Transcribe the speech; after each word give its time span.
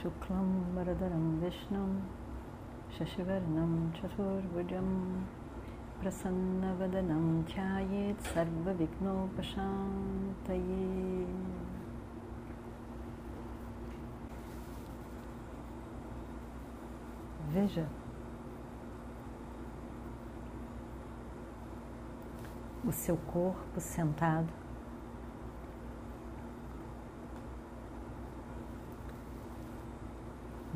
शुक्लं 0.00 0.48
वरदरं 0.76 1.26
विष्णुं 1.40 1.90
शशिवर्णं 2.98 3.72
चतुर्भुजं 3.96 4.88
प्रसन्नवदनं 6.00 7.24
ध्यायेत् 7.52 8.26
सर्वविघ्नोपशान्तये 8.32 9.54
Veja 17.54 17.86
o 22.84 22.90
seu 22.90 23.16
corpo 23.16 23.80
sentado 23.80 24.57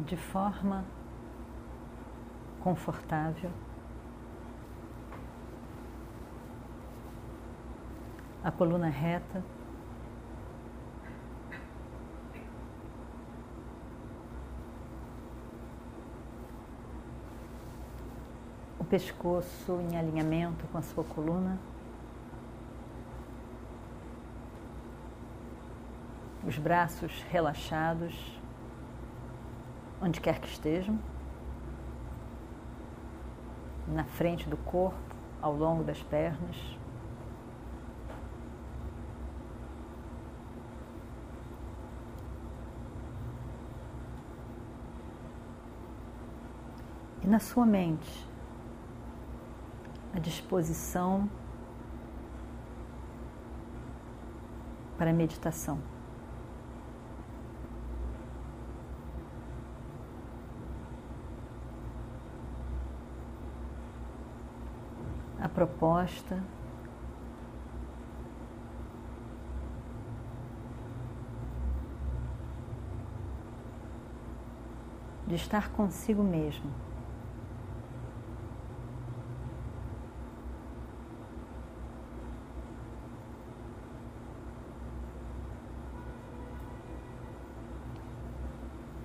de 0.05 0.17
forma 0.17 0.83
confortável. 2.61 3.51
A 8.43 8.51
coluna 8.51 8.89
reta. 8.89 9.43
O 18.77 18.83
pescoço 18.83 19.79
em 19.89 19.97
alinhamento 19.97 20.67
com 20.67 20.77
a 20.77 20.81
sua 20.81 21.03
coluna. 21.03 21.57
Os 26.45 26.57
braços 26.57 27.23
relaxados 27.29 28.42
onde 30.03 30.19
quer 30.19 30.37
que 30.37 30.47
estejam, 30.47 30.99
na 33.87 34.03
frente 34.03 34.49
do 34.49 34.57
corpo, 34.57 34.97
ao 35.41 35.55
longo 35.55 35.81
das 35.81 36.03
pernas. 36.03 36.57
E 47.21 47.27
na 47.27 47.39
sua 47.39 47.65
mente, 47.65 48.27
a 50.13 50.19
disposição 50.19 51.29
para 54.97 55.11
a 55.11 55.13
meditação. 55.13 55.79
a 65.43 65.49
proposta 65.65 66.43
de 75.25 75.35
estar 75.35 75.71
consigo 75.71 76.21
mesmo. 76.21 76.69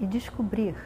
E 0.01 0.07
descobrir 0.07 0.77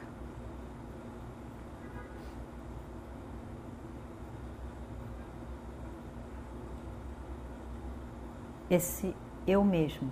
esse 8.74 9.14
eu 9.46 9.62
mesmo. 9.62 10.10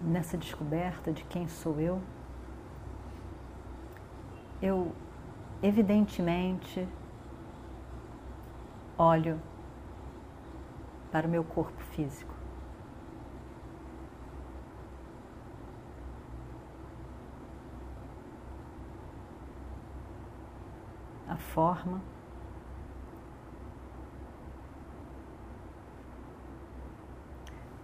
Nessa 0.00 0.36
descoberta 0.36 1.12
de 1.12 1.22
quem 1.24 1.46
sou 1.46 1.80
eu, 1.80 2.02
eu 4.60 4.92
evidentemente 5.62 6.88
olho 8.98 9.40
para 11.12 11.28
o 11.28 11.30
meu 11.30 11.44
corpo 11.44 11.80
físico. 11.94 12.35
A 21.28 21.36
forma. 21.36 22.00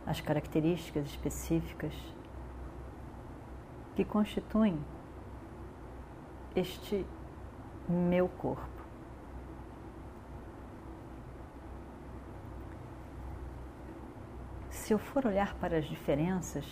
As 0.06 0.20
características 0.20 1.06
específicas 1.06 1.94
que 3.94 4.04
constituem 4.04 4.78
este 6.54 7.06
meu 7.88 8.28
corpo. 8.28 8.82
Se 14.70 14.92
eu 14.92 14.98
for 14.98 15.26
olhar 15.26 15.54
para 15.54 15.78
as 15.78 15.84
diferenças, 15.84 16.66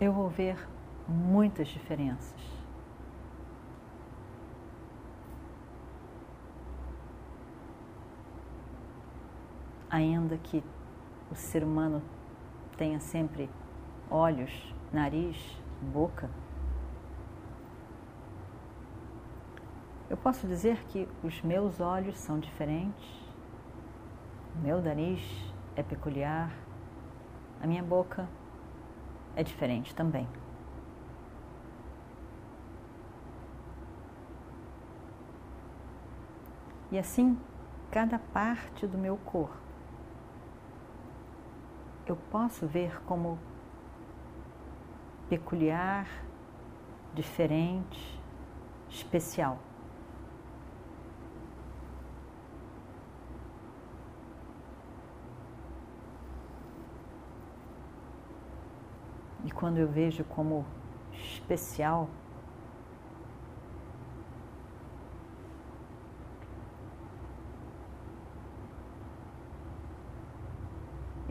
eu 0.00 0.12
vou 0.12 0.28
ver 0.28 0.56
muitas 1.08 1.68
diferenças. 1.68 2.40
Ainda 9.90 10.36
que 10.38 10.62
o 11.30 11.34
ser 11.34 11.62
humano 11.62 12.02
tenha 12.76 12.98
sempre 12.98 13.48
olhos, 14.10 14.74
nariz, 14.92 15.36
boca, 15.92 16.28
eu 20.10 20.16
posso 20.16 20.46
dizer 20.46 20.84
que 20.86 21.08
os 21.22 21.40
meus 21.42 21.80
olhos 21.80 22.18
são 22.18 22.38
diferentes, 22.38 23.08
o 24.54 24.58
meu 24.58 24.80
nariz 24.80 25.20
é 25.76 25.82
peculiar, 25.82 26.52
a 27.60 27.66
minha 27.66 27.82
boca 27.82 28.28
é 29.34 29.42
diferente 29.42 29.94
também. 29.94 30.28
E 36.94 36.98
assim, 36.98 37.36
cada 37.90 38.20
parte 38.20 38.86
do 38.86 38.96
meu 38.96 39.16
corpo 39.16 39.58
eu 42.06 42.14
posso 42.30 42.68
ver 42.68 43.02
como 43.02 43.36
peculiar, 45.28 46.06
diferente, 47.12 48.22
especial. 48.88 49.58
E 59.44 59.50
quando 59.50 59.78
eu 59.78 59.88
vejo 59.88 60.22
como 60.22 60.64
especial, 61.12 62.08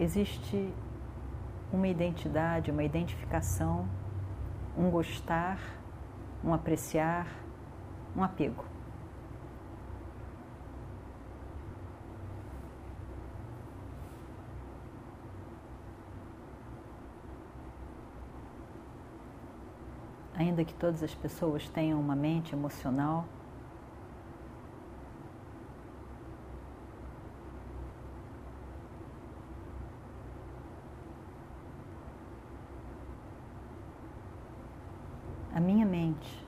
existe 0.03 0.71
uma 1.71 1.87
identidade, 1.87 2.69
uma 2.69 2.83
identificação, 2.83 3.87
um 4.77 4.89
gostar, 4.89 5.57
um 6.43 6.53
apreciar, 6.53 7.27
um 8.15 8.23
apego. 8.23 8.65
Ainda 20.35 20.65
que 20.65 20.73
todas 20.73 21.01
as 21.01 21.15
pessoas 21.15 21.69
tenham 21.69 21.99
uma 21.99 22.15
mente 22.15 22.53
emocional, 22.53 23.25
a 35.53 35.59
minha 35.59 35.85
mente 35.85 36.45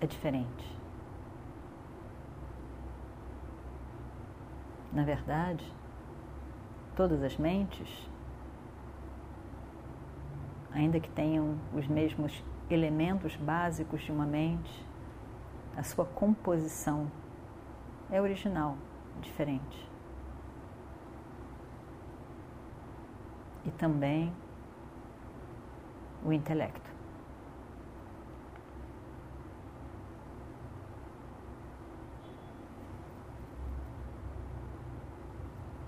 é 0.00 0.06
diferente. 0.06 0.78
Na 4.92 5.02
verdade, 5.02 5.74
todas 6.94 7.20
as 7.24 7.36
mentes, 7.36 8.08
ainda 10.72 11.00
que 11.00 11.10
tenham 11.10 11.58
os 11.74 11.88
mesmos 11.88 12.44
elementos 12.70 13.34
básicos 13.34 14.02
de 14.02 14.12
uma 14.12 14.24
mente, 14.24 14.86
a 15.76 15.82
sua 15.82 16.04
composição 16.04 17.10
é 18.10 18.22
original, 18.22 18.76
diferente. 19.20 19.90
E 23.64 23.70
também 23.72 24.32
o 26.24 26.32
intelecto. 26.32 26.90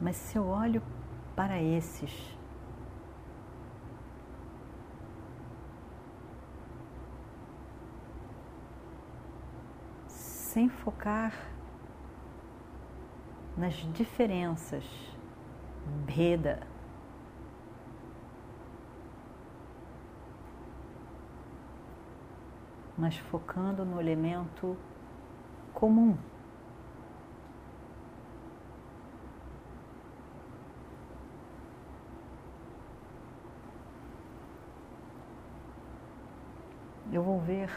Mas 0.00 0.16
se 0.16 0.36
eu 0.36 0.46
olho 0.46 0.82
para 1.34 1.60
esses, 1.60 2.36
sem 10.06 10.68
focar 10.68 11.32
nas 13.56 13.74
diferenças, 13.92 14.84
Beda, 16.04 16.60
mas 22.96 23.16
focando 23.16 23.84
no 23.84 24.00
elemento 24.00 24.76
comum. 25.74 26.16
Eu 37.12 37.22
vou 37.22 37.40
ver 37.40 37.70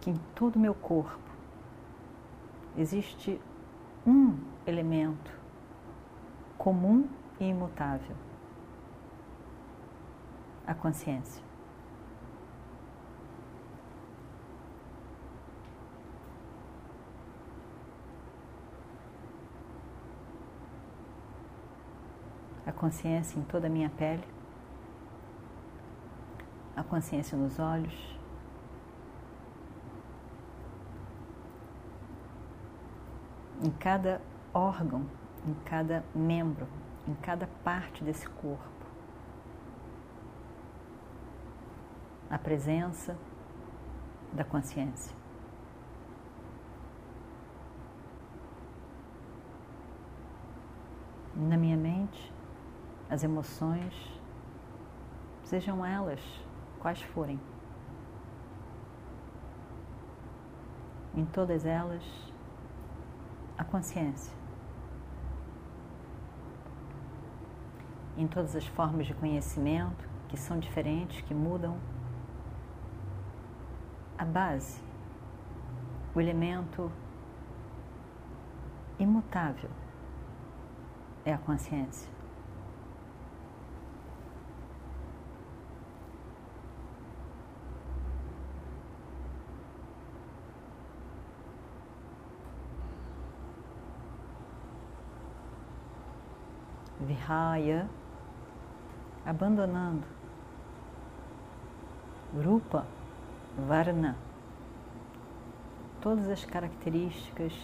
que 0.00 0.10
em 0.10 0.16
todo 0.34 0.56
o 0.56 0.58
meu 0.58 0.74
corpo 0.74 1.18
existe 2.76 3.40
um 4.06 4.38
elemento 4.66 5.32
comum 6.56 7.08
e 7.40 7.44
imutável: 7.46 8.16
a 10.66 10.74
consciência. 10.74 11.47
Consciência 22.78 23.38
em 23.38 23.42
toda 23.42 23.66
a 23.66 23.70
minha 23.70 23.90
pele, 23.90 24.24
a 26.76 26.82
consciência 26.84 27.36
nos 27.36 27.58
olhos, 27.58 28.16
em 33.60 33.70
cada 33.70 34.20
órgão, 34.54 35.04
em 35.44 35.54
cada 35.64 36.04
membro, 36.14 36.68
em 37.06 37.14
cada 37.14 37.48
parte 37.64 38.04
desse 38.04 38.28
corpo. 38.28 38.62
A 42.30 42.38
presença 42.38 43.18
da 44.32 44.44
consciência. 44.44 45.16
Na 51.34 51.56
minha 51.56 51.76
mente, 51.76 51.97
as 53.10 53.24
emoções, 53.24 53.94
sejam 55.42 55.84
elas 55.84 56.20
quais 56.78 57.00
forem. 57.02 57.40
Em 61.14 61.24
todas 61.24 61.64
elas, 61.64 62.04
a 63.56 63.64
consciência. 63.64 64.36
Em 68.16 68.26
todas 68.26 68.54
as 68.54 68.66
formas 68.66 69.06
de 69.06 69.14
conhecimento 69.14 70.08
que 70.28 70.36
são 70.36 70.58
diferentes, 70.58 71.22
que 71.22 71.34
mudam, 71.34 71.78
a 74.18 74.24
base, 74.24 74.82
o 76.14 76.20
elemento 76.20 76.90
imutável 78.98 79.70
é 81.24 81.32
a 81.32 81.38
consciência. 81.38 82.17
Vihaya, 97.08 97.88
abandonando. 99.24 100.06
Rupa, 102.34 102.86
Varna, 103.66 104.14
todas 106.02 106.28
as 106.28 106.44
características, 106.44 107.54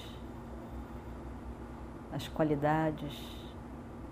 as 2.10 2.26
qualidades, 2.26 3.14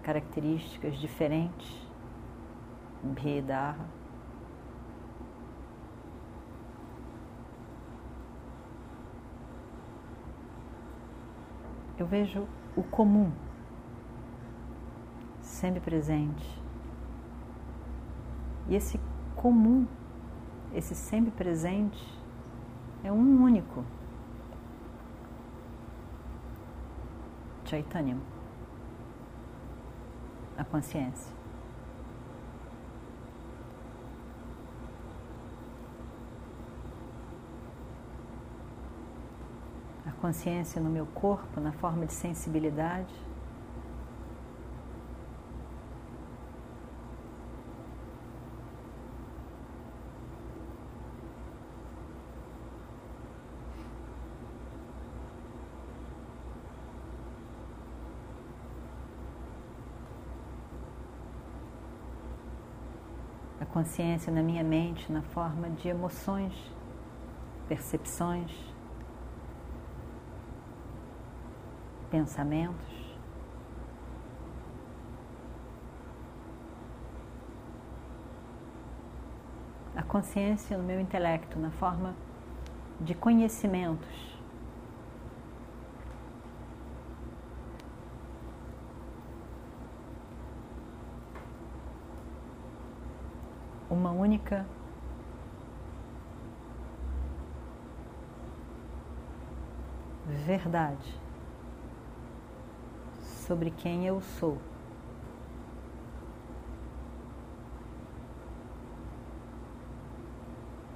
características 0.02 0.98
diferentes, 0.98 1.88
Bhedaha. 3.02 3.86
Eu 11.98 12.06
vejo 12.06 12.46
o 12.76 12.82
comum 12.82 13.32
sempre 15.62 15.78
presente. 15.78 16.60
E 18.68 18.74
esse 18.74 18.98
comum, 19.36 19.86
esse 20.74 20.92
sempre 20.92 21.30
presente, 21.30 22.04
é 23.04 23.12
um 23.12 23.44
único. 23.44 23.84
Chaitanya, 27.64 28.18
a 30.58 30.64
consciência. 30.64 31.32
A 40.04 40.10
consciência 40.20 40.82
no 40.82 40.90
meu 40.90 41.06
corpo, 41.06 41.60
na 41.60 41.70
forma 41.72 42.04
de 42.04 42.12
sensibilidade. 42.12 43.31
Consciência 63.72 64.30
na 64.30 64.42
minha 64.42 64.62
mente 64.62 65.10
na 65.10 65.22
forma 65.22 65.70
de 65.70 65.88
emoções, 65.88 66.52
percepções, 67.68 68.52
pensamentos. 72.10 72.92
A 79.96 80.02
consciência 80.02 80.76
no 80.76 80.84
meu 80.84 81.00
intelecto, 81.00 81.58
na 81.58 81.70
forma 81.70 82.14
de 83.00 83.14
conhecimentos. 83.14 84.31
Uma 94.02 94.10
única 94.10 94.66
verdade 100.44 101.20
sobre 103.20 103.70
quem 103.70 104.04
eu 104.04 104.20
sou. 104.20 104.58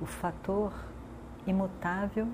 O 0.02 0.06
fator 0.06 0.72
imutável, 1.46 2.26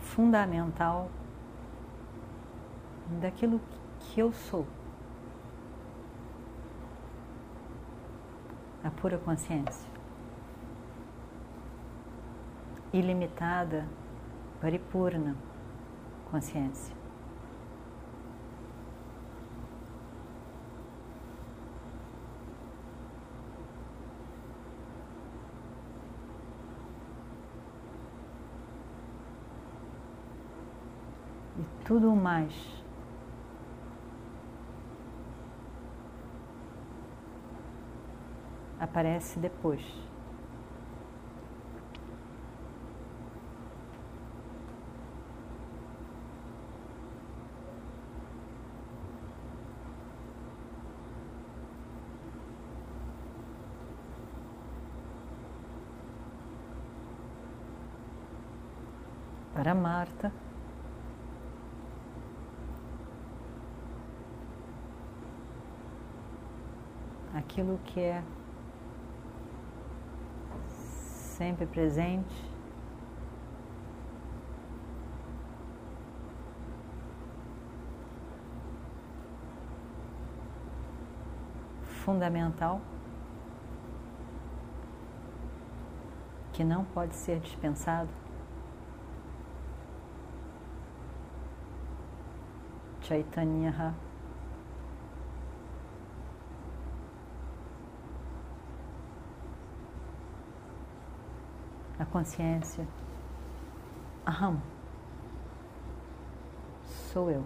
fundamental 0.00 1.10
daquilo 3.20 3.60
que 3.98 4.20
eu 4.20 4.32
sou. 4.32 4.64
Pura 9.00 9.18
consciência. 9.18 9.88
Ilimitada, 12.92 13.86
paripurna 14.60 15.36
consciência. 16.30 16.94
E 31.58 31.84
tudo 31.84 32.14
mais 32.14 32.85
aparece 38.86 39.38
depois. 39.38 39.82
para 59.66 59.74
Marta. 59.74 60.32
Aquilo 67.34 67.80
que 67.86 67.98
é 68.00 68.22
sempre 71.36 71.66
presente. 71.66 72.56
Fundamental, 82.04 82.80
que 86.52 86.62
não 86.62 86.84
pode 86.84 87.14
ser 87.16 87.40
dispensado. 87.40 88.08
Chaitanya 93.02 93.94
a 101.98 102.04
consciência 102.16 102.86
Aham 104.26 104.56
sou 107.16 107.30
eu. 107.30 107.42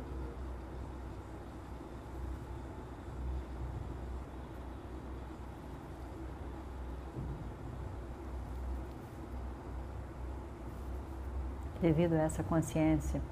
Devido 11.81 12.15
a 12.15 12.23
essa 12.23 12.43
consciência, 12.43 13.23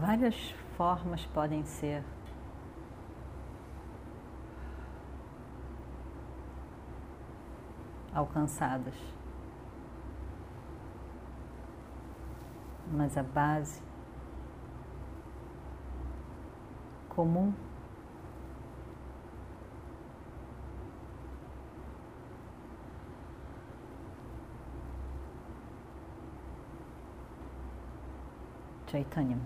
várias 0.00 0.50
formas 0.76 1.24
podem 1.26 1.64
ser. 1.64 2.02
Alcançadas, 8.16 8.94
mas 12.90 13.14
a 13.18 13.22
base 13.22 13.82
comum 17.10 17.52
Chaitanya. 28.90 29.38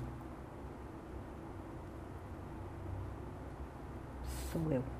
sou 4.53 4.71
eu. 4.71 5.00